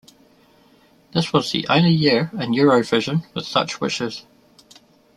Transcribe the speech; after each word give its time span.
This 1.13 1.31
was 1.31 1.51
the 1.51 1.67
only 1.69 1.91
year 1.91 2.31
in 2.33 2.53
Eurovision 2.53 3.23
with 3.35 3.45
such 3.45 3.79
wishes. 3.79 4.25